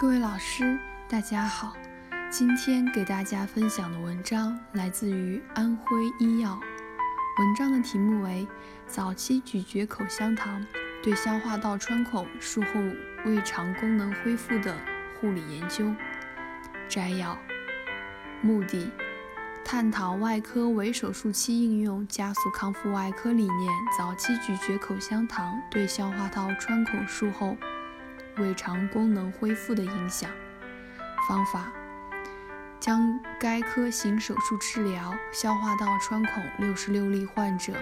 [0.00, 1.72] 各位老师，大家好。
[2.30, 5.90] 今天给大家分享的文章来自于安徽
[6.20, 6.56] 医药。
[7.40, 8.46] 文章的题目为
[8.86, 10.64] 《早期咀嚼口香糖
[11.02, 12.80] 对消化道穿孔术后
[13.24, 14.72] 胃肠功能恢复的
[15.20, 15.86] 护理研究》。
[16.88, 17.36] 摘要：
[18.40, 18.92] 目的。
[19.64, 27.56] 探讨外科为手术期应用加速康复外科理念，早期咀嚼口香糖对消化道穿孔术后
[28.38, 30.30] 胃肠功能恢复的影响。
[31.28, 31.72] 方法：
[32.80, 37.74] 将该科行手术治疗消化道穿孔六十六例患者，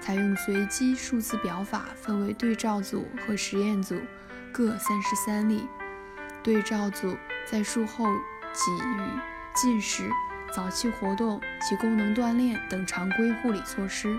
[0.00, 4.00] 采用随机数字表法，分为对照组和实验组，
[4.52, 5.68] 各三十三例。
[6.42, 9.08] 对照组在术后给予
[9.54, 10.10] 进食。
[10.52, 14.16] 早期活动及功能锻炼等常规护理措施。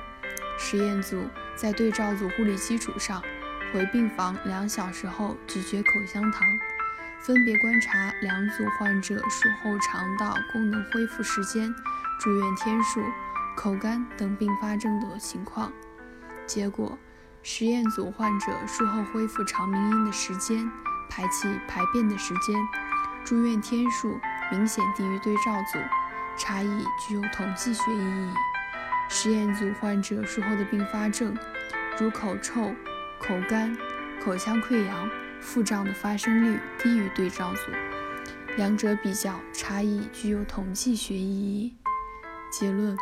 [0.59, 3.23] 实验组在对照组护理基础上，
[3.73, 6.41] 回病房两小时后咀嚼口香糖，
[7.19, 11.73] 分别观察两组患者术后肠道功能恢复时间、
[12.19, 13.03] 住院天数、
[13.55, 15.71] 口干等并发症的情况。
[16.45, 16.97] 结果，
[17.43, 20.69] 实验组患者术后恢复肠鸣音的时间、
[21.09, 22.55] 排气排便的时间、
[23.25, 24.17] 住院天数
[24.49, 25.79] 明显低于对照组。
[26.39, 28.29] 差异具有统计学意义。
[29.09, 31.35] 实验组患者术后的并发症，
[31.99, 32.75] 如口臭、
[33.19, 33.75] 口干、
[34.23, 35.09] 口腔溃疡、
[35.41, 37.71] 腹胀的发生率低于对照组，
[38.55, 41.75] 两者比较差异具有统计学意义。
[42.51, 42.97] 结论：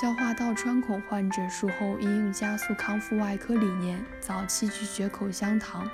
[0.00, 5.88] 消化道穿孔患者术后应用加速康复外科理念，早期咀嚼口香糖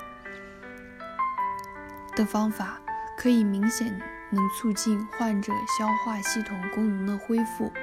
[2.15, 2.79] 的方法，
[3.17, 3.99] 可以明显。
[4.31, 7.73] 能促进患者消化系统功能的恢复，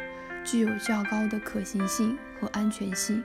[0.44, 3.24] 具有较高的可行性和安全性。